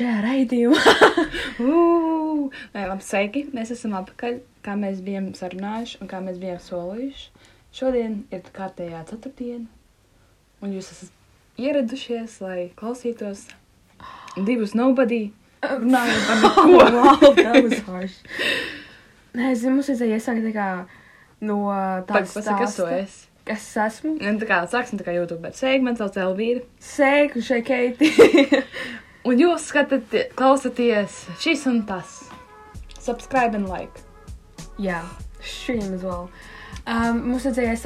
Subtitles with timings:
[0.00, 0.80] šajā raidījumā.
[2.74, 3.44] Nē, labi, sveiki!
[3.56, 7.26] Mēs esam atpakaļ, kā mēs bijām sarunājuši un kā mēs bijām solījuši.
[7.76, 9.68] Šodien ir kārtējā ceturtdiena,
[10.64, 13.44] un jūs esat ieradušies, lai klausītos
[14.48, 15.28] divus nobody
[15.62, 16.40] runājot par
[17.68, 18.00] neko.
[19.30, 20.70] Nē, es zinu, mums vajadzēja iesākt tā kā
[21.46, 21.60] no
[22.08, 23.20] tādas pasaka, kas to es?
[23.46, 24.16] Kas es esmu?
[24.26, 25.52] Un tā kā sāksim tā kā YouTube.
[25.84, 26.64] Man sauc Elvīra.
[26.82, 28.10] Sēku šeit, Keiti.
[29.28, 32.22] Un jūs skatāties, klausāties šis un tas.
[33.00, 34.00] Subscribe and like.
[34.80, 35.02] Jā,
[35.44, 36.30] stream as well.
[36.88, 37.76] Um, mums vajadzēja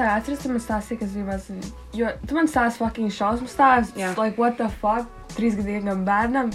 [0.47, 1.49] un man stāstīja, kas gribas.
[1.97, 3.97] Jo tu man stāsti fucking šausmu stāsts.
[3.99, 4.13] Jā.
[4.19, 5.11] Like, what the fuck?
[5.35, 6.53] Trīsgadīgam bērnam.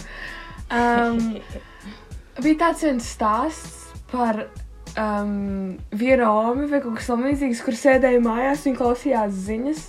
[0.72, 1.36] Um,
[2.44, 4.46] bija tāds viens stāsts par
[4.96, 9.86] um, vienu omi vai kaut kas tamlīdzīgs, kur sēdēja mājās un klausījās ziņas.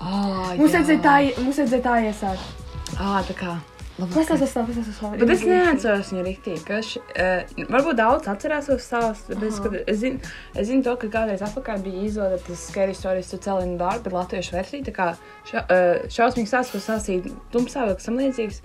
[0.00, 2.66] Oh, Mums vajadzēja tā, mums vajadzēja tā iesākt.
[2.96, 3.54] Ah, tā kā.
[3.96, 4.48] Kas tas ir?
[4.50, 6.64] Tas ir Bet es neatceros viņu rīktīgi.
[6.82, 9.28] š- eh, Varbūt daudz atcerās tos stāstus.
[9.38, 10.18] bet Es, kad- es, zinu,
[10.56, 14.02] es zinu, to, ka kādreiz atpakaļ bija izvēlēta tas Scary Stories to Tell in Dark,
[14.02, 14.82] bet latviešu versija.
[14.84, 18.60] Tā kā ša, eh, šausmīgs stāsts, ko stāstīja Tumsā vai kas tam līdzīgs.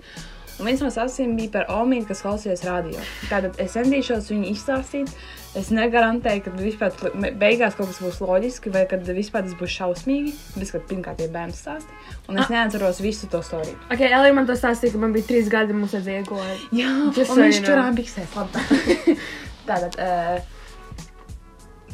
[0.60, 3.00] Un viens no stāstiem bija par Omīnu, kas klausījās radio.
[3.30, 5.08] Tātad es centīšos viņu izstāstīt.
[5.56, 10.34] Es negarantēju, ka vispār beigās kaut kas būs loģiski, vai kad vispār tas būs šausmīgi.
[10.58, 11.96] Bet, kad pirmkārt ir bērnu stāsti,
[12.28, 13.78] un es neatceros visu to storiju.
[13.88, 16.68] Ok, Elija man to stāstīja, ka man bija trīs gadi, mums vajadzēja iegūt.
[16.76, 17.72] Jā, un so viņš you know.
[17.72, 18.36] turām biksēs.
[18.36, 19.16] labi.
[19.70, 21.08] Tātad, uh,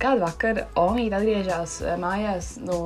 [0.03, 2.83] kādu vakaru Omīte atgriežas uh, mājās no,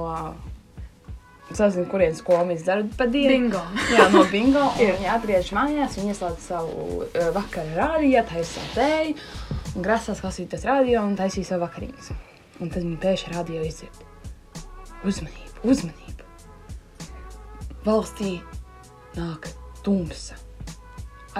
[1.50, 3.32] es nezinu, kurienes skolas dara pa dienu.
[3.32, 3.62] Bingo.
[3.96, 4.66] Jā, no bingo.
[4.80, 9.16] Viņa atgriežas mājās, viņa ieslēdz savu uh, vakaru rādio, taisa tēju,
[9.74, 12.12] un grasās klausīties radio un taisīja savu vakariņas.
[12.60, 14.06] Un tad viņa pēkšņi radio izdzird.
[15.08, 16.26] Uzmanību, uzmanību!
[17.86, 18.34] Valstī
[19.16, 19.48] nāk
[19.86, 20.36] tumsa.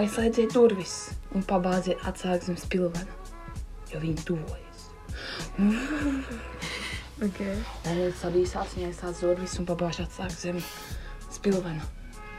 [0.01, 0.95] Aizslēdziet durvis
[1.37, 3.19] un pabāziet atsākt zem spilvena,
[3.93, 4.87] jo viņi tuvojas.
[7.21, 7.57] Okay.
[7.85, 10.61] Viņš sadīsās, viņa aizslēdz durvis un pabāž atsākt zem
[11.29, 11.85] spilvena.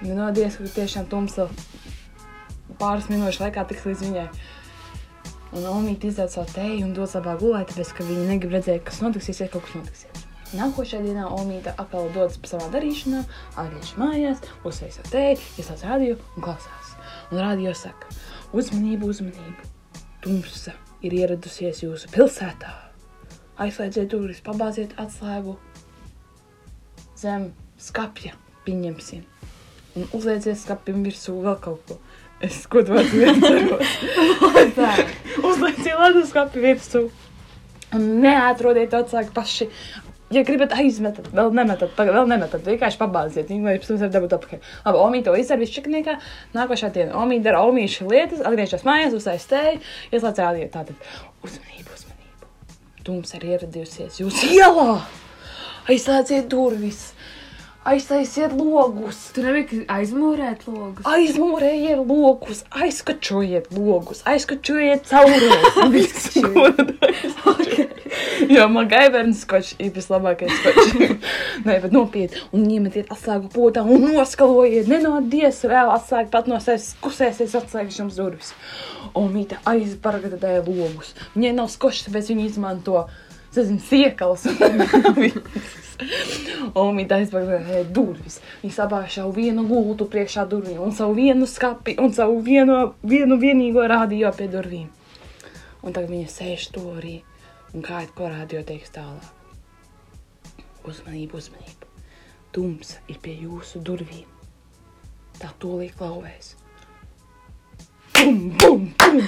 [0.01, 1.45] Nenodies, ka tiešām tumsa
[2.79, 4.25] pāris minūšu laikā tiks līdz viņai.
[5.51, 9.01] Un Omīte izdod savu tēju un dod labāk gulēt, tāpēc, ka viņa negrib redzēt, kas
[9.03, 10.25] notiksies, ja kaut kas notiksies.
[10.57, 13.21] Nākošajā dienā Omīte atkal dodas pa savā darīšanā,
[13.53, 16.93] atgriežas mājās, uzsver savu tēju, ieslēdz radio un klausās.
[17.29, 18.09] Un radio saka,
[18.57, 19.73] uzmanību, uzmanību!
[20.25, 20.73] Tumsa
[21.05, 22.90] ir ieradusies jūsu pilsētā.
[23.61, 25.57] Aizslēdziet durvis, pabāziet atslēgu
[27.21, 27.51] zem
[27.81, 28.33] skapja,
[28.65, 29.21] pieņemsim.
[29.99, 31.97] Un uzlieciet skapim virsū vēl kaut ko.
[32.41, 33.91] Es ko to atceros.
[35.45, 37.03] Uzlieciet ledu skapi virsū.
[37.93, 39.67] Un neatrodiet atslēgu paši.
[40.31, 44.13] Ja gribat aizmetat, vēl nemetat, paga- vēl nemetat, vienkārši pabāziet viņu, lai pēc tam varat
[44.15, 44.61] dabūt atpakaļ.
[44.85, 46.15] Labi, Omī to izdara viss čakniekā.
[46.55, 49.81] Nākošā diena Omī dara Omīša lietas, atgriežas mājās, uzsaistēja,
[50.15, 50.95] ieslēdz rādīja tātad
[51.43, 52.00] uzmanību.
[53.01, 54.99] Tums ir ieradusies jūsu ielā!
[55.89, 56.99] Aizslēdziet durvis!
[57.81, 59.17] Aiztaisiet logus!
[59.33, 61.05] Tu nevari aizmūrēt logus.
[61.09, 66.27] Aizmūrējiet logus, aizskačojiet logus, aizskačojiet caurumus.
[67.51, 67.87] okay.
[68.53, 70.93] Jo man gaibērns skočs ir vislabākais skočs.
[71.65, 72.43] Nē, bet nopietni.
[72.53, 74.85] Un ņemiet atslēgu potā un noskalojiet.
[74.91, 78.53] Nenodies vēl atslēgu pat no sevis kusēsies atslēgšanas durvis.
[79.17, 81.15] Un mīte aizbargadēja logus.
[81.33, 83.07] Viņai nav skočs, tāpēc viņi izmanto,
[83.55, 84.45] zinu, siekals.
[86.81, 88.39] Un viņa aizbēga durvis.
[88.63, 93.85] Viņa sabāžā vienu gultu priekšā durvīm, un savu vienu skapi, un savu vienu, vienu vienīgo
[93.91, 94.87] rādio pie durvīm.
[95.81, 97.19] Un tagad viņa sēž stūrī
[97.75, 99.29] un kāja ko rādio teiks tālāk.
[100.87, 101.91] Uzmanību, uzmanību.
[102.55, 104.25] Tums ir pie jūsu durvīm.
[105.37, 106.55] Tā tūlīt klauvēs.
[108.15, 109.19] Bum, bum, bum!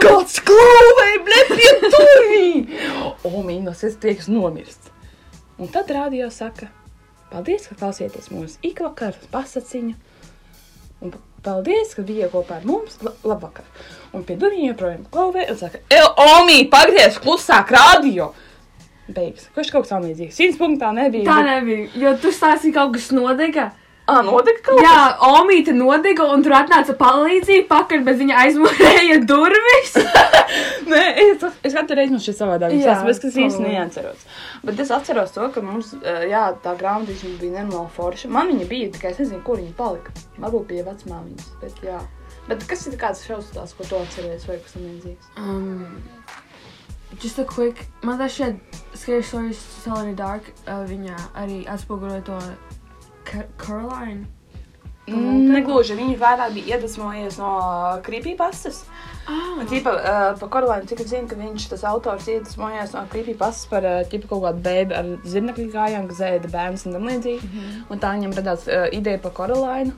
[0.00, 2.68] Kāds klauvē, blē, pie durvīm!
[3.28, 4.88] O, mīnus, es tieks nomirst.
[5.60, 6.70] Un tad rādio saka,
[7.32, 9.94] paldies, ka klausieties mūsu ikvakaru pasaciņu.
[11.04, 12.96] Un pa- paldies, ka bija kopā ar mums.
[13.04, 13.66] La- Labvakar.
[14.16, 16.06] Un pie durvīm joprojām klauvē un saka, Ej,
[16.38, 18.32] Omi, pagriez klusāk rādio!
[19.10, 19.48] Beigas.
[19.54, 20.36] Kurš kaut kas tam līdzīgs?
[20.38, 21.26] Simts punktā nebija.
[21.26, 23.72] Tā nebija, jo tu stāstīji kaut kas nodega.
[24.10, 24.94] Ā, notika kaut Jā,
[25.28, 29.94] Omīte nodega, un tur atnāca palīdzība pakaļ, bet viņa aizmūrēja durvis.
[30.90, 34.24] Nē, es, es katru reizi man šis savādāk Jā, izsāstu, bet es īsti neatceros.
[34.66, 38.32] Bet es atceros to, ka mums, eh, jā, tā grāmata vismaz bija nenormāli forša.
[38.34, 40.16] Man viņa bija, tikai es nezinu, kur viņa palika.
[40.42, 42.00] Varbūt pie vecmāmiņas, bet jā.
[42.48, 45.30] Bet kas ir kāds šausmas ko tu atceries, vai kas tam līdzīgs?
[45.38, 46.02] Um,
[47.22, 51.16] just a quick, man tā šķiet, Scary Stories to Tell in the Dark, uh, viņa
[51.38, 52.38] arī atspoguļoja to
[53.30, 54.26] Ca- Caroline.
[55.10, 57.50] Negluži, viņi vairāk bija iedvesmojies no
[58.06, 58.84] creepypastas.
[59.30, 63.68] Ah, Tīpa, uh, pa Karolēnu, cik es zinu, ka viņš tas autors iedvesmojās no creepypastas
[63.70, 67.46] par uh, ķipa kaut kādu bēbi ar zirnekļu kājām, kas ēda bērns un tam līdzīgi.
[67.46, 67.84] Mm -hmm.
[67.90, 69.92] Un tā viņam radās uh, ideja par Karolēnu.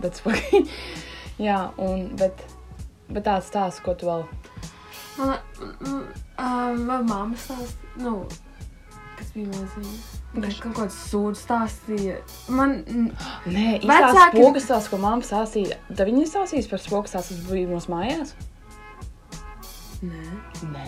[0.00, 0.68] That's fucking.
[1.46, 2.44] Jā, un, bet,
[3.08, 4.24] bet tāds stāsts, ko tu vēl.
[5.18, 6.04] man, mm,
[6.38, 8.26] um, man mamma stāsta, nu,
[9.18, 9.96] kas bija maziņa.
[10.36, 12.18] Viņš kaut kāds sūds stāstīja.
[12.52, 12.82] Man,
[13.46, 15.78] Nē, Vecāki- spokas tās, ko mamma stāstīja.
[15.88, 18.34] Tad viņi stāstīs par spokas tās, kas bija mūsu mājās?
[20.06, 20.24] nē.
[20.72, 20.84] Nē.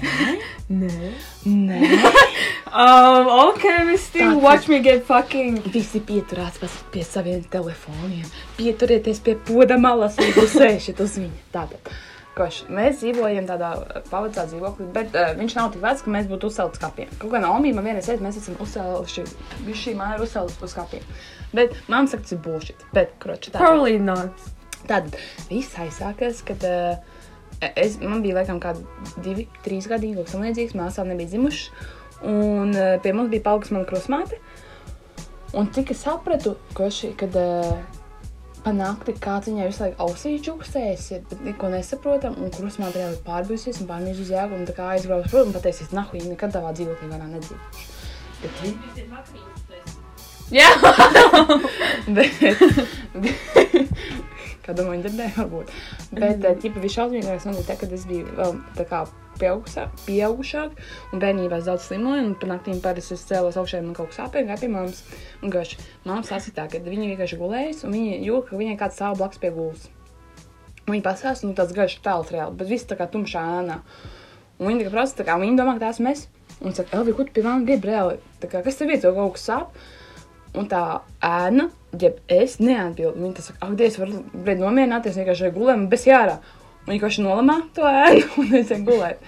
[0.68, 1.12] Nē.
[1.46, 1.80] Nē.
[2.68, 5.62] Um, ok, Misty, watch me get fucking.
[5.72, 6.58] Visi pieturās
[6.92, 8.26] pie saviem telefoniem.
[8.58, 11.38] Pieturieties pie poda malas, jūs sēžat uz viņa.
[11.54, 11.88] Tātad.
[12.38, 13.72] Koš, mēs dzīvojam tādā
[14.12, 17.10] pavacā dzīvoklī, bet uh, viņš nav tik vecs, ka mēs būtu uzcelti skapiem.
[17.18, 19.24] Kaut kā Naomi man vienreiz teica, mēs esam uzcēluši,
[19.66, 21.08] viņš šī māja ir uzcelta uz skapiem.
[21.56, 22.84] Bet man saka, tas ir bullshit.
[22.94, 23.58] Bet, kroči, tā.
[23.58, 24.46] Probably not.
[24.86, 25.10] Tad
[25.48, 27.18] viss aizsākās, kad uh,
[27.74, 28.86] es, man bija laikam kādi
[29.24, 31.90] divi, trīs gadi, kaut kas tamlīdzīgs, māsām nebija dzimušas.
[32.28, 34.38] Un uh, pie mums bija palikusi mana krusmāte.
[35.58, 37.97] Un cik es sapratu, ka šī, kad uh,
[38.64, 43.82] panākti kāds viņai visu laiku ausīs čukstējas, bet neko nesaprotam, un krusmāte jau ir pārbijusies
[43.82, 47.12] un pārmījusi uz jēgu, un tā kā aizbrauks un pateiksies, nahu, viņa nekad tavā dzīvoklī
[47.12, 47.60] varā nedzīvo.
[48.42, 49.46] Bet viņa
[50.48, 50.68] Jā,
[52.16, 52.38] Bet,
[54.64, 55.72] kā domāju, dzirdēju, varbūt.
[56.16, 59.02] Bet, ja bija šausmīgākais, man bija tā, kad es biju vēl tā kā
[59.40, 60.80] pieaugušāk,
[61.12, 64.20] un bērnībā es daudz slimoju, un pa naktīm parasti es cēlos augšā, man kaut kas
[64.22, 65.04] sāpēja, gāja pie mammas.
[65.42, 68.98] Un gājuši, mammas sasīt tā, ka viņa vienkārši gulējas, un viņa jūt, ka viņai kāds
[68.98, 69.88] stāv blakus pie gulas.
[70.88, 73.78] Viņa pasās, nu tāds garš tāls reāli, bet viss tā kā tumšā ēnā.
[74.58, 76.26] Un viņa tā kā prasa, tā kā viņa domā, ka tās mēs.
[76.64, 78.16] Un saka, Elvi, ko tu pie manis gribi reāli?
[78.42, 79.76] Tā kā, kas tev ir, tev kaut kas sāp?
[80.58, 80.80] Un tā
[81.22, 81.68] ēna,
[82.00, 86.38] ja es neatbildu, viņa tas saka, ak, Dievs, var nomierināties, vienkārši gulējam bez jārā.
[86.88, 89.24] Viņa vienkārši nolamā to ēnu un es eju gulēt.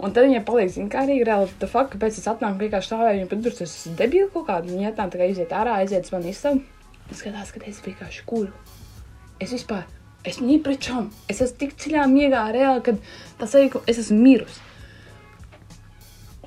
[0.00, 3.16] Un tad viņai palīdz, viņa kā arī reāli, tā fakta, kāpēc es atnāku vienkārši stāvēju,
[3.18, 4.70] viņa pat tur tas debīli kaut kādu.
[4.76, 6.62] Viņa tā, kā iziet ārā, aiziet uz mani istabu.
[7.10, 8.52] Skatās, ka es vienkārši kuru.
[9.42, 9.82] Es vispār,
[10.22, 13.02] es viņai pričom, es esmu tik dziļā miegā reāli, kad
[13.40, 14.62] tas arī, ka es esmu mirusi.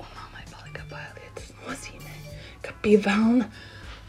[0.00, 2.16] Un mammai palika bail, ja tas nozīmē,
[2.64, 3.50] ka pie vēlna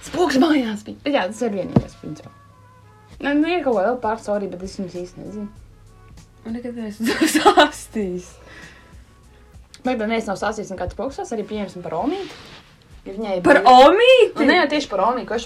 [0.08, 1.04] spoks mājās bija.
[1.12, 2.32] Jā, tas ir vienīgais, principā.
[3.20, 5.65] Nē, nu, ir kaut kā vēl pārstāvja, bet es viņus īsti nezinu.
[6.46, 8.28] Un nekad neesmu to stāstījis.
[9.86, 12.38] Bet tad neviens nav stāstījis nekāds spoks, arī pieņemsim par Omītu.
[13.06, 14.40] Ja viņai Par bija- omīti?
[14.40, 15.44] Nu, ne jau tieši par Omiju, kurš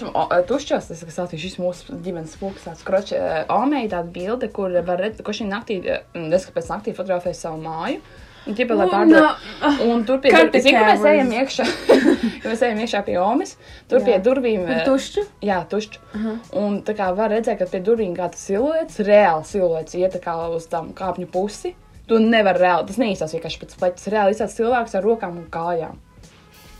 [0.48, 2.62] tušķos, tas ir sācis šis mūsu ģimenes spoks.
[2.64, 3.18] tāds Kroči,
[3.52, 7.34] Omija ir tāda bilde, kur var redzēt, ka šī naktī, eh, neskatoties pēc naktī, fotografē
[7.36, 8.00] savu māju.
[8.48, 9.42] Un, ķipa, lai Oh, pārdod.
[9.84, 11.66] Un tur pie durvīm, zinu, mēs ejam iekšā,
[12.48, 13.52] mēs ejam iekšā pie Omas,
[13.90, 14.06] tur Jā.
[14.06, 14.64] pie durvīm.
[14.64, 15.24] Eh, tušķu?
[15.44, 16.00] Jā, tušķi.
[16.16, 16.32] Aha.
[16.62, 20.34] Un tā kā var redzēt, ka pie durvīm kāds siluets, reāls siluets, iet tā kā
[20.56, 21.74] uz tām kāpņu pusi.
[22.10, 24.08] Tu nevari reāli, tas neīstās vienkārši pēc pleķis.
[24.16, 26.00] Reāli izsāc cilvēks ar rokām un kājām.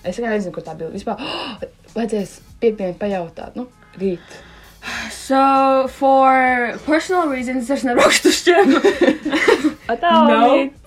[0.02, 0.88] Es tikai nezinu, kur tā bija.
[0.96, 1.20] Vispār,
[1.96, 3.68] vajadzēs piekdienu pajautāt, nu,
[4.00, 4.40] rīt.
[5.12, 8.72] So, for personal reasons, es nebraukšu uz šiem.
[9.92, 10.79] Atā, Nope.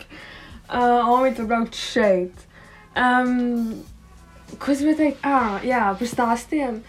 [0.73, 2.45] Uh, Omīte braukt šeit.
[2.97, 3.83] Um,
[4.57, 5.25] ko es gribēju teikt?
[5.25, 6.79] Ah, jā, par stāstiem.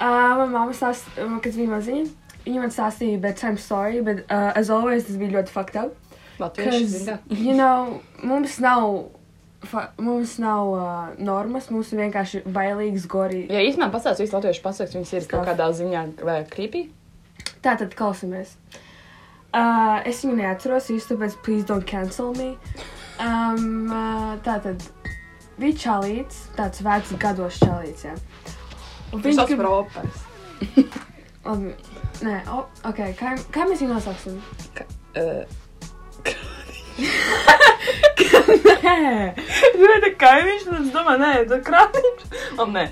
[0.00, 2.34] Uh, man mamma stāstīja, kad bija maziņa.
[2.44, 5.96] Viņa man stāstīja bedtime story, bet, uh, as always, tas bija ļoti fucked up.
[6.40, 9.08] Latvieši, you know, mums nav,
[10.00, 13.46] mums nav uh, normas, mums ir vienkārši bailīgs gori.
[13.52, 16.86] Ja īstenībā pastāstīs visu latviešu pasakas, viņas ir kaut kādā ziņā vai creepy.
[17.64, 18.56] Tātad, klausamies.
[19.50, 22.54] Uh, es viņu neatceros īsti, tāpēc please don't cancel me.
[23.20, 23.90] Um,
[24.46, 24.82] tātad,
[25.60, 28.14] bija čalīts, tāds vecs gados čalīts, jā.
[29.12, 30.16] Un Viņš grib- par operas.
[31.50, 31.74] Labi,
[32.20, 34.34] Nē, o, ok, kā, kā mēs viņu nosauksim?
[35.16, 35.44] Uh,
[39.80, 42.24] Nē, tā kā viņš tas domā, nē, tā krāpniņš.
[42.60, 42.84] O, nē,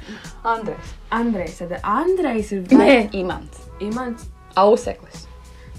[0.48, 0.94] Andrēs.
[1.18, 2.96] Andrejs, tad Andrejs ir Nē.
[3.20, 3.66] Imants.
[3.84, 4.28] Imants.
[4.58, 5.26] Auseklis.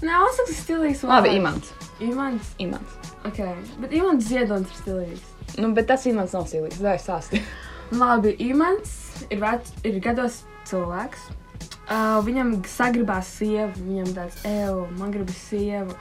[0.02, 0.14] Nē,
[0.54, 1.02] ir stilīgs.
[1.10, 1.34] Labi.
[1.40, 1.74] Imants.
[2.00, 2.54] Imants.
[2.58, 2.96] Imants.
[3.28, 3.40] Ok,
[3.82, 5.26] bet Imants Ziedonis ir stilīgs.
[5.60, 6.80] Nu, bet tas Imants nav silīgs.
[6.82, 7.42] Dai sāsti.
[8.00, 11.28] Labi, Imants ir, vec, ir gados cilvēks.
[11.90, 15.96] Uh, viņam sagribās sievu, viņam tāds, evo, man gribas sievu.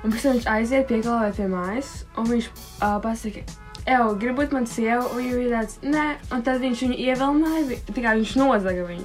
[0.00, 3.42] Un pēc tam viņš aiziet piekalvē pie mājas, un viņš uh, pasaka,
[3.84, 7.66] evo, gribi būt man sieva, un viņa ir tāds, nē, un tad viņš viņu ievilināja,
[7.68, 9.04] vi- tā kā viņš nozaga viņu.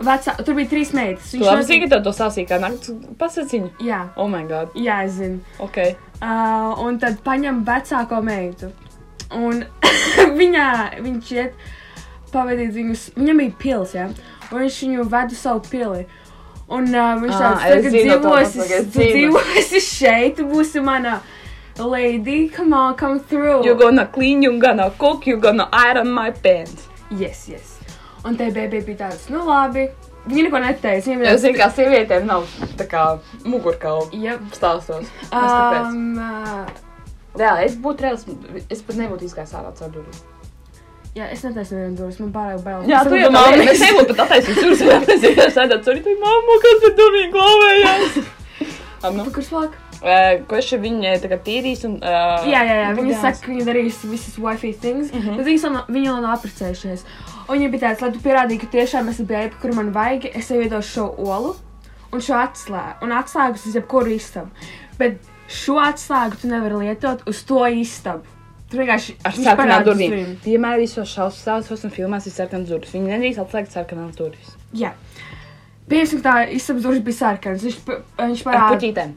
[0.00, 1.32] Vecā, tur bija trīs meitas.
[1.34, 3.70] Viņš nozaga- zini, ka to sāsīja kā nakts pasaciņu.
[3.80, 4.72] Jā, Oh my god.
[4.74, 5.40] jā, es zinu.
[5.60, 5.76] Ok.
[6.22, 8.72] Uh, un tad paņem vecāko meitu.
[9.32, 9.64] Un
[10.40, 10.66] viņā,
[11.02, 11.54] viņš iet
[12.32, 14.08] pavadīt viņus, viņam bija pils, ja?
[14.50, 16.06] Un viņš viņu ved uz savu pili.
[16.72, 21.20] Un uh, viņš Ā, tāds tagad dzīvosi, dzīvosi šeit, būsi mana
[21.78, 23.64] lady, come on, come through.
[23.64, 26.88] You gonna clean, you gonna cook, you gonna iron my pants.
[27.10, 27.78] Yes, yes.
[28.24, 29.88] Un te bērnam bija tāds, nu labi.
[30.30, 31.10] Viņa neko neteica.
[31.10, 32.44] Viņa Es zinu, kā sievietēm nav
[32.78, 33.04] tā kā
[33.44, 34.44] mugurkaula Yep.
[34.54, 35.08] stāstos.
[35.34, 36.20] Um,
[37.40, 38.26] Jā, es būtu reāls,
[38.70, 40.18] es pat nebūtu izgājis ārā caur durvīm.
[41.16, 42.82] jā, es netaisu nevienu durvis, man pārāk bail.
[42.88, 46.14] Jā, tu jau ka māmi, es nebūtu pat attaisījis durvis, tāpēc es sēdētu tur, tu
[46.20, 48.18] mamma, kas pie durvīm klavējās.
[49.02, 49.24] Ah, nu.
[49.32, 49.78] Kurš flāk?
[50.02, 51.98] Eh, Ko es šeit viņai tagad tīrīs un...
[52.02, 52.88] Uh, Jā, jā, jā.
[52.98, 55.20] Viņa saka, ka viņa darīs visas wifi things, mm.
[55.20, 55.36] -hmm.
[55.38, 57.04] bet viņa viņa vēl nav apprecējušies.
[57.46, 60.50] Un viņa bija tāds, lai tu pierādītu, ka tiešām esi bēba, kur man vajag, es
[60.50, 61.54] tev iedošu šo olu
[62.12, 64.50] un šo atslēgu, un atslēgas uz jebkuru istabu.
[64.98, 68.26] Bet šo atslēgu tu nevari lietot uz to istabu.
[68.72, 70.36] Tu vienkārši Ar sarkanām durvīm.
[70.42, 72.94] Vienmēr visos šausmas stāstos un filmās ir sarkanas durvis.
[72.94, 74.54] Viņi nedrīkst atslēgt sarkanās durvis.
[74.72, 74.94] Jā.
[74.94, 75.11] Pieņemsim,
[75.92, 77.64] ka tā istabas durvis bija sarkanas.
[77.66, 77.80] Viņš,
[78.20, 79.12] viņš Ar parāda, puķītēm.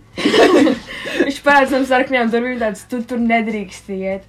[1.27, 4.27] viņš parāda tam sarkanajām durvīm, tāds, tu tur nedrīkst iet.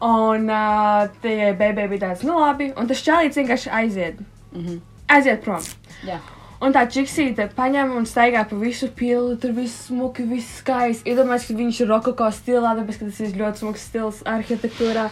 [0.00, 4.20] Un uh, tie bēbē bija tāds, nu labi, un tas čālīts vienkārši aiziet.
[4.54, 4.78] Mhm.
[5.10, 5.64] Aiziet prom.
[6.06, 6.20] Jā.
[6.60, 11.08] Un tā čiksīte paņem un staigā pa visu pilu, tur viss smuki, viss skaisti.
[11.08, 15.06] Iedomājieties, ka viņš ir rokoko stilā, tāpēc, ka tas ir ļoti smuks stils arhitektūrā.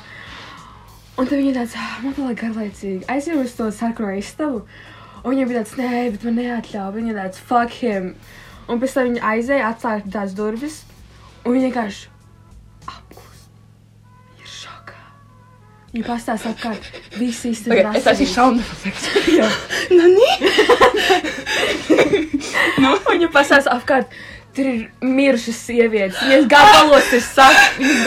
[1.18, 3.06] Un tad viņa tāds, "Ah, man tā garlaicīgi.
[3.08, 4.66] Aizjām uz to sarkano istabu.
[5.28, 6.92] Un viņa bija tāds, nē, bet man neatļauj.
[6.96, 8.12] Viņa tāds, fuck him.
[8.68, 10.78] Un pēc tam viņa aizēja, atslēga tās durvis.
[11.44, 12.06] Un viņa vienkārši
[12.88, 13.42] apklus.
[14.38, 14.96] Viņa ir šokā.
[15.92, 16.88] Viņa pastāsta apkārt,
[17.20, 17.76] visi istaba.
[17.82, 19.04] Okay, es esmu sound effects.
[19.36, 19.50] Jā.
[19.92, 20.32] Nani?
[22.82, 24.12] Nu, viņa pastāsta apkārt.
[24.56, 26.18] Tur ir mirušas sievietes.
[26.24, 28.00] Viņas gabalos ir sas- viņas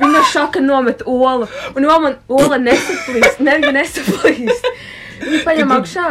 [0.00, 1.48] Viņa no šoka nomet olu.
[1.76, 4.68] Un ola, ola nesaplīst, nerga nesaplīst.
[5.20, 6.06] Viņa paņem augšā.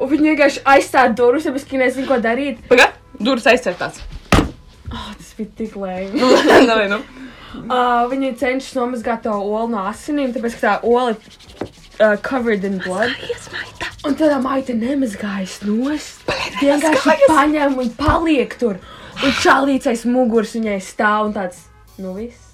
[0.00, 2.62] Un viņa vienkārši aizstāja durvis, ka viņa nezina, ko darīt.
[2.70, 4.00] Pagad, durvis aizcertāts.
[4.90, 6.20] Oh, tas bija tik lēni.
[6.20, 7.02] Nu.
[7.50, 11.16] Uh, viņa cenšas nomazgāt to olu no asinīm, tāpēc, ka tā ola ir
[11.98, 13.10] uh, covered in blood.
[14.06, 16.22] Un tad maita nemazgājas nost.
[16.28, 18.78] Paliek Vienkārši paņem un paliek tur.
[19.18, 21.64] Un čālīts aiz muguras viņai stāv un tāds,
[21.98, 22.49] nu viss.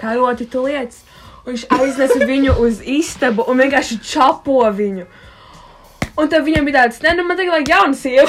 [0.00, 1.02] Karoti tu lietas.
[1.42, 5.06] Un viņš aiznesa viņu uz istabu un vienkārši čapo viņu.
[6.20, 8.28] Un tad viņam bija tāds, nē, nu man tagad vajag jaunu sievu.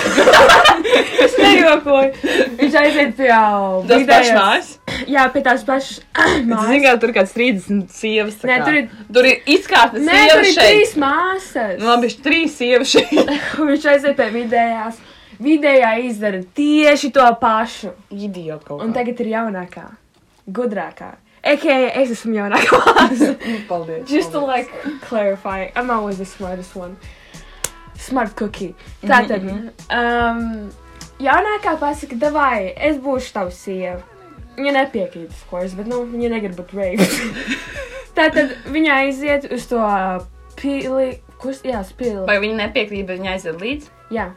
[1.26, 2.14] es nejokoju.
[2.62, 4.70] Viņš aiziet pie vidējās- pašs mājas.
[5.12, 6.00] Jā, pie tās pašas
[6.48, 6.70] mājas.
[6.70, 8.38] Zini, kā tur kāds 30 sievas.
[8.48, 10.70] Nē, tur ir- Tur ir izkārtas Nē, tur sievas ir šeit.
[10.78, 11.74] trīs māsas.
[11.82, 13.34] Nu, labi, trīs sievas šeit.
[13.74, 15.02] Viņš aiziet pie vidējās.
[15.44, 17.92] Vidējā izdara tieši to pašu.
[18.16, 18.88] Idiot kaut kā.
[18.88, 19.90] Un tagad ir jaunākā,
[20.48, 21.12] gudrākā.
[21.44, 23.34] AKA, es esmu jaunākā māsa.
[23.44, 24.08] Nu, paldies.
[24.08, 24.72] Just to paldies.
[24.72, 26.96] like clarify, I'm always the smartest one.
[28.00, 28.74] Smart cookie.
[29.04, 29.44] Tātad,
[29.92, 30.72] um,
[31.20, 34.00] jaunākā pasaka, davai, es būšu tavs sieva.
[34.56, 37.08] Viņa nepiekrīt, of course, bet, nu, viņa negrib būt rave.
[38.18, 39.82] Tātad viņa aiziet uz to
[40.60, 42.22] pili, kurš, jā, spili.
[42.28, 43.90] Vai viņi nepiekrīt, bet viņi aiziet līdzi?
[44.14, 44.30] Jā.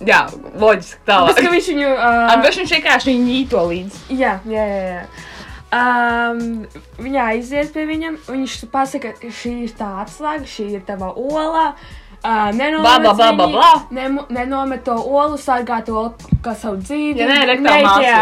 [0.00, 0.22] Jā,
[0.56, 1.50] loģiski Tas, ka tālāk.
[1.58, 1.88] viņš viņu.
[1.92, 4.06] Uh, viņš vienkārši viņu ņīto līdzi.
[4.16, 4.94] jā, jā, jā.
[4.94, 5.26] jā.
[5.70, 6.66] Um,
[6.98, 8.20] viņa aiziet pie viņam.
[8.26, 11.70] Viņš pasaka, ka šī ir tā atslēga, šī ir tava ola.
[11.70, 13.86] Uh, Bla, bla, bla, bla, bla.
[13.90, 17.16] Nemo, nenomet to olu, sargā to olu kā savu dzīvi.
[17.16, 18.18] Ja nē, Mēģinā.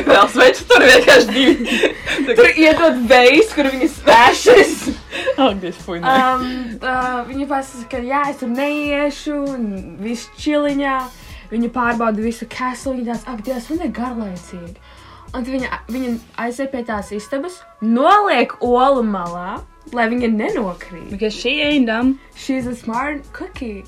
[0.08, 1.80] Vēl sveicu, tur vienkārši divi.
[2.38, 4.74] Tur iedod veids, kur viņas vēršas.
[5.36, 5.82] Agnes.
[5.90, 6.00] Um,
[6.80, 9.62] uh, viņa pasaka, ka jā, es tur neiešu, un
[10.00, 10.96] viss čiliņā.
[11.50, 14.76] Viņa pārbauda visu kaslu, viņa tās, ak, Dievs, man ir garlaicīgi.
[15.30, 19.60] Un viņa, viņa aiziet pie tās istabas, noliek olu malā,
[19.94, 21.06] lai viņa nenokrīt.
[21.12, 22.16] Because she ain't dumb.
[22.34, 23.84] She's a smart cookie.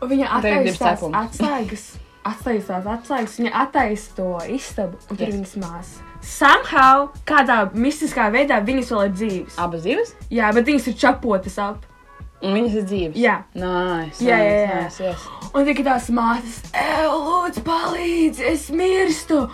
[0.00, 1.84] Un viņa attaisa tās atslēgas,
[2.24, 5.34] attaisa tās atslēgas, viņa attaisa to istabu, un tur Yes.
[5.36, 6.00] viņas māsas.
[6.24, 9.58] Somehow, kādā mistiskā veidā viņas vēl ir dzīves.
[9.60, 10.14] Abas divas?
[10.32, 11.84] Jā, bet viņas ir čapotas ap.
[12.40, 13.16] Un viņas ir dzīves.
[13.20, 13.36] Jā.
[13.54, 14.24] Nice.
[14.24, 14.80] Jā, jā, jā.
[14.84, 15.28] Nice, yes.
[15.54, 19.44] Un tikai tās māsas, ej, lūdzu, palīdzi, es mirstu.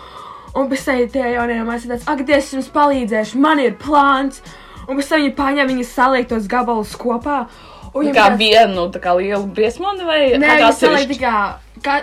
[0.55, 3.77] Un pēc tam tie jaunie māsas ir tāds, ak, Dievs, es jums palīdzēšu, man ir
[3.79, 4.41] plāns.
[4.87, 7.45] Un pēc tam viņi paņem viņas saliektos gabalus kopā.
[7.93, 11.07] Un kā tāds- vienu, tā kā lielu briesmoni vai Nē, kā saliek atsevišķi?
[11.07, 11.95] tikai ka,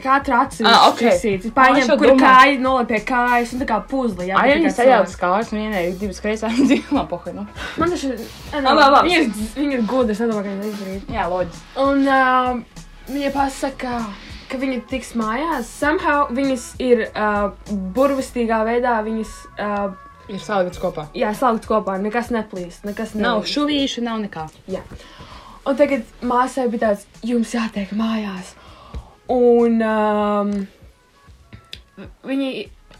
[0.00, 0.72] katra atsevišķi.
[0.72, 0.98] Ah, ok.
[1.00, 1.46] ķisītes.
[1.50, 4.28] Ah, Paņem, es jau kur kāja noliek pie kājas, un tā kā puzli.
[4.28, 7.46] Jā, tikai sajauc kājas, un vienai ir divas kreisās un divām pokai, nu.
[7.76, 8.16] Man tas ir.
[8.52, 9.08] Labi.
[9.08, 9.20] Viņi
[9.64, 11.12] ir, ir gudri, es nedomāju, ka viņi izdarīt.
[11.16, 11.64] Jā, loģiski.
[11.84, 15.68] Un uh, viņa pasaka, ka viņa tiks mājās.
[15.80, 17.50] Somehow viņas ir uh,
[17.96, 19.92] burvestīgā veidā, viņas uh,
[20.30, 21.08] Ir salikts kopā.
[21.14, 23.54] jā, salikts kopā, nekas neplīst, nekas Nav nelīst.
[23.56, 24.48] šuvīšu, nav nekā.
[24.70, 24.80] Jā.
[25.66, 28.54] Un tagad māsai bija tāds, jums jātiek mājās.
[29.30, 30.52] Un um,
[32.26, 32.50] viņi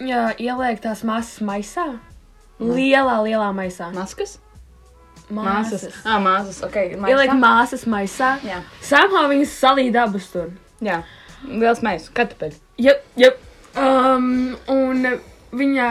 [0.07, 1.87] ja, ieliek tās māsas maisā.
[2.61, 3.89] Lielā, lielā maisā.
[3.97, 4.37] Maskas?
[5.31, 5.87] Māsas.
[6.05, 6.59] Ah, māsas.
[6.67, 6.77] Ok.
[6.99, 8.35] Ieliek māsas maisā.
[8.45, 8.59] Jā.
[8.85, 10.51] Samhā viņas salīja abas tur.
[10.85, 11.01] Jā.
[11.49, 12.11] Liels maisis.
[12.15, 12.59] Kartupeļi.
[12.81, 13.41] Jep, jep.
[13.79, 15.07] Um, un
[15.57, 15.89] viņa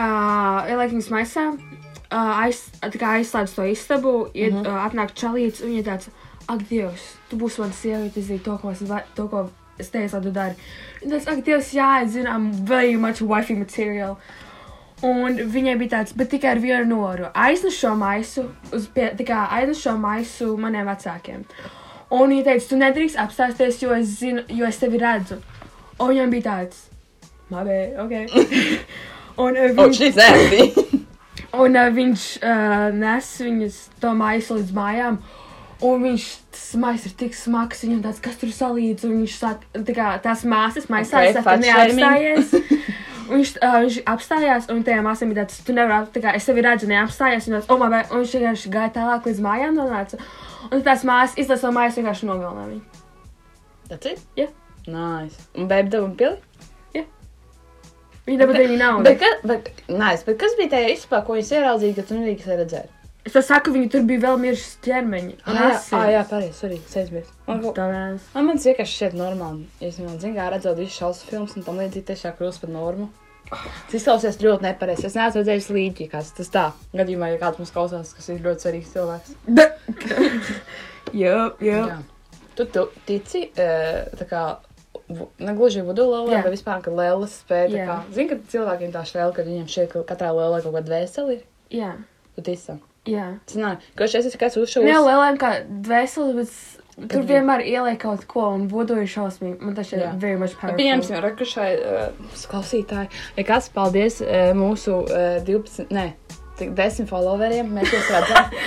[0.70, 1.46] ieliek viņas maisā,
[2.10, 4.68] uh, aiz, aizslēdz to istabu, iet, mm -hmm.
[4.68, 6.10] uh, atnāk čalīts, un viņa tāds,
[6.46, 8.82] ak, Dievs, tu būsi mana sieviete, zinu to, ko es,
[9.14, 10.54] to, ko es teicu, lai tu dari.
[11.04, 14.18] Un tas, ak, Dievs, jā, es zinu, I'm very much wifey material.
[15.02, 17.30] Un viņai bija tāds, bet tikai ar vienu noru.
[17.34, 21.44] Aiznes šo maisu, uz pie, tā kā aiznes šo maisu maniem vecākiem.
[22.10, 25.38] Un viņa teica, tu nedrīkst apstāties, jo es zinu, jo es tevi redzu.
[26.00, 26.86] Un viņam bija tāds,
[27.52, 28.14] labi, ok.
[29.44, 31.04] un, uh, Oh, viņš, she's happy.
[31.62, 35.20] un uh, viņš uh, nes viņas to maisu līdz mājām.
[35.86, 39.62] Un viņš tas maisa ir tik smags, viņam tāds, kas tur salīdz, un viņš sāk,
[39.72, 42.56] tā kā tās māsas maisā, Ok, okay, saka, neapstājies.
[43.30, 46.64] Viņš, uh, viņš apstājās, un tajā māsā bija tāds, tu nevari, tā kā es tevi
[46.66, 50.18] redzu, neapstājās, un, tāds, oh, man, un viņš vienkārši gāja tālāk līdz mājām, nonāca.
[50.70, 53.02] Un tās māsas izlasa to maisu, vienkārši nogalināja viņu.
[53.90, 54.22] That's it?
[54.38, 54.46] Jā.
[54.86, 55.50] Nice.
[55.58, 56.38] Un bēbi devu pili?
[58.28, 59.04] Viņa dabūja viņu naudu.
[59.08, 60.24] Bet, ka, bet, nice.
[60.26, 62.92] bet kas bija tajā izpā, ko jūs ieraudzījāt, ka tu nedrīkst redzēt?
[63.26, 65.34] Es to saku, viņi tur bija vēl miršas ķermeņi.
[65.44, 67.32] Ah, jā, ah, jā pareizi, sorry, sēžamies.
[67.48, 68.28] Man, mēs.
[68.36, 69.66] man, vienkārši šķiet normāli.
[69.84, 73.10] Es zinu, kā redzot visu šausmu filmas un tam līdzīgi tiešām kļūst par normu.
[73.50, 75.06] Tas izklausās ļoti nepareizi.
[75.08, 76.68] Es neesmu redzējis līdzi, kas tas tā.
[76.94, 79.34] Gadījumā, ja kāds mums klausās, kas ir ļoti svarīgs cilvēks.
[81.16, 81.78] Jā, jā.
[81.90, 81.96] Jā.
[82.54, 84.42] Tu, tu tici, eh, tā kā,
[85.08, 86.42] vu- negluži vudu lēlē, Jā.
[86.44, 87.86] bet vispār, ka lēlas spēja, tā Jā.
[87.88, 91.42] kā, zini, ka cilvēkiem tā šķēl, ka viņiem ka katrā lēlē kaut kāda dvēseli ir.
[91.70, 91.92] Jā,
[92.36, 92.80] Tu tici tam.
[93.06, 93.26] jā.
[93.50, 94.86] Zinā, ka šeit esi kāds Ne uzšaus.
[94.86, 99.60] jau lieliem kā dvēseli, bet tur vienmēr ieliek kaut ko un vodu ir šausmīgi.
[99.64, 100.76] Man tas šķiet very much powerful.
[100.80, 103.08] Pieņemsim, rekušai uh, klausītāji.
[103.38, 106.10] Ja kāds paldies uh, mūsu uh, 12, ne,
[106.60, 108.52] tik 10 followeriem, mēs jūs redzam.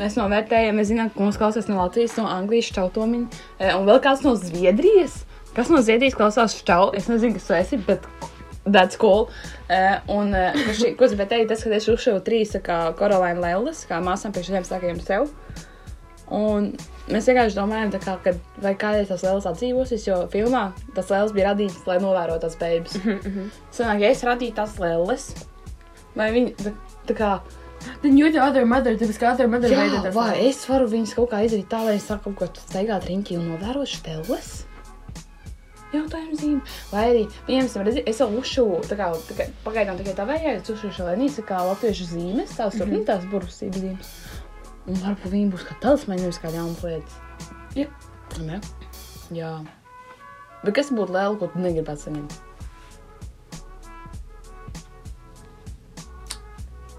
[0.00, 3.26] Mēs novērtējam, mēs zinām, ka mūsu klausās no Latvijas, no Anglijas, Čautomiņa,
[3.58, 5.18] uh, un vēl kāds no Zviedrijas.
[5.52, 6.86] Kas no Zviedrijas klausās Čau?
[6.96, 8.06] Es nezinu, kas tu esi, bet
[8.64, 9.26] that's cool.
[9.68, 13.42] Uh, un, uh, šī- ko es gribēju teikt, tas, ka es uzšuvu trīs, kā Korolēna
[13.44, 15.28] Lellas, kā māsām pie šiem sākajiem sev.
[16.30, 16.68] Un
[17.10, 21.50] mēs vienkārši domājam, kā, kad, vai kādreiz tas liels atdzīvosies, jo filmā tas liels bija
[21.50, 22.94] radīts, lai novērotu tās beigas.
[23.76, 25.26] Sanāk, ja es radītu tās liels,
[26.14, 26.74] vai viņi tā,
[27.10, 27.32] tā kā,
[28.04, 30.14] you're the other mother, tāpēc kā mother jā, veidot tas.
[30.14, 33.38] vai es varu viņus kaut kā izdarīt tā, lai es saku kaut ko steigāt riņķī
[33.40, 34.50] un novērot šteles?
[35.90, 36.60] Jautājums zīme.
[36.92, 40.60] Vai arī, piemēram, redzi, es jau uzšuvu, tā kā, tā kā pagaidām tikai tā vajag,
[40.60, 43.06] es uzšuvu šo lenīcu, kā latviešu zīmes, tās tur, mm -hmm.
[43.08, 44.12] tās burvesības zīmes.
[44.88, 47.18] Un varbūt viņi būs kā talismani, nevis kā jaunas lietas.
[47.76, 47.88] Jā.
[48.46, 48.60] Ne?
[49.34, 49.58] Jā.
[50.64, 52.38] Bet kas būtu liela, ko tu negribētu saņemt?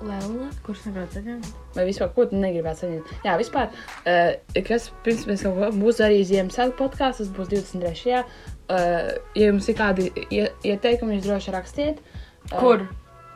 [0.02, 1.50] Lēla, kurš nevar saņemt?
[1.76, 3.12] Vai vispār, ko tu negribētu saņemt?
[3.26, 3.70] Jā, vispār,
[4.10, 4.32] uh,
[4.66, 8.24] kas pirms mēs ko būs arī Ziemassvētku podkāsts, tas būs 23.
[8.72, 12.02] Uh, ja jums ir kādi ie, ieteikumi, jūs droši rakstiet.
[12.50, 12.88] Uh, Kur?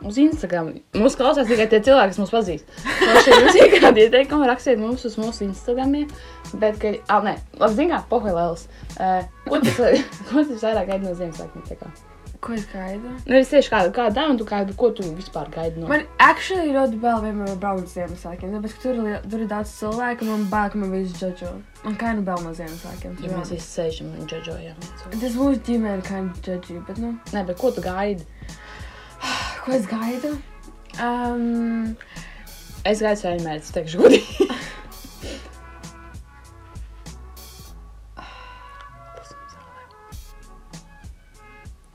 [0.04, 0.74] Uz Instagram.
[0.96, 2.74] Mums klausās tikai tie cilvēki, kas mūs pazīst.
[3.30, 6.10] Jums ir kādi ieteikumi, rakstiet mums uz mūsu Instagramiem.
[6.60, 8.68] Bet, ka, ah, nē, labi, zini kā, pohvēlēlis.
[8.96, 9.80] Uh, ko tas,
[10.66, 11.94] vairāk gaida no kā?
[12.40, 13.10] Ko es gaidu?
[13.26, 15.88] Nu, es tieši kādu, kādu dāvanu, kādu, ko tu vispār gaidi no?
[15.90, 19.00] Man actually ļoti bail vienmēr ar braucu Ziemassvētkiem, tāpēc, ka tur
[19.32, 21.54] tur ir daudz cilvēku, man bail, ka man viss džodžo.
[21.86, 23.16] Man kā nu bail no Ziemassvētkiem.
[23.24, 24.78] Ja mēs visi sēžam un džodžojam.
[25.16, 28.28] Tas mūsu ģimene kā džodži, bet, nu, Nē, bet ko tu gaidi?
[29.66, 30.32] Ko es gaidu?
[31.02, 31.96] Um,
[32.86, 34.46] Es gaidu saimēs, teikšu godīgi.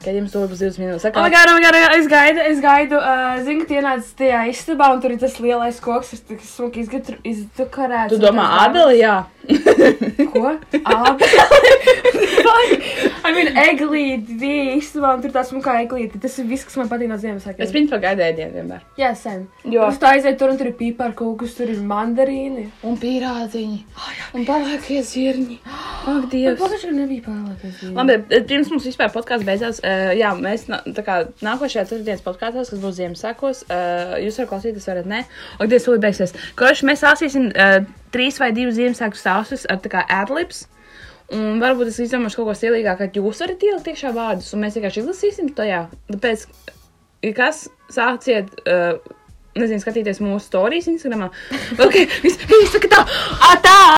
[0.01, 3.62] Kad jums to būs 20 minūtes, oh, my God, es gaidu, es gaidu, uh, zinu,
[3.62, 7.19] ka tie nāc tajā istabā, un tur ir tas lielais koks, kas tik smuki izgatru-
[7.21, 8.10] izdekorēts.
[8.10, 9.19] tu domā, Ādeli, jā.
[10.34, 10.55] Ko?
[10.97, 11.29] Ābeli.
[13.27, 14.51] I mean, eglīti,
[14.97, 16.19] un tur tā smukā eglīti.
[16.21, 17.63] Tas ir viss, kas man patīk no Ziemassvētkiem.
[17.65, 18.86] Es viņu pagaidu ēdienu vienmēr.
[18.97, 19.43] Jā, sen.
[19.69, 19.86] Jo.
[19.91, 22.67] Uz tā aiziet tur, un tur ir pīpārkūkas, tur ir mandarīni.
[22.88, 23.79] Un pīrādziņi.
[24.38, 25.60] Un palākie zirņi.
[26.12, 26.62] Ak, Dievs.
[26.81, 27.84] Ka nebija pārliekas.
[27.93, 32.65] Labi, bet pirms mums vispār podkāsts beidzās, uh, jā, mēs tā kā nākošajā ceturtdienas podkāstā,
[32.65, 35.23] kas būs Ziemassvētkos, uh, jūs varat klausīties, varat ne.
[35.62, 36.36] Un Dievs, tūlīt beigsies.
[36.57, 37.79] Kurš mēs sāsīsim uh,
[38.15, 40.65] trīs vai divus Ziemassvētku stāstus ar tā kā adlibs.
[41.32, 44.76] Un varbūt es izdomāšu kaut ko stilīgāku, ka jūs varat ielikt iekšā vārdus, un mēs
[44.76, 45.86] vienkārši izlasīsim to jā.
[46.12, 46.44] Tāpēc,
[47.38, 49.00] kas sāciet, uh,
[49.56, 51.30] nezinu, skatīties mūsu stāstījus Instagram.
[51.88, 53.06] Ok, viss, viss, tā,
[53.63, 53.82] tā!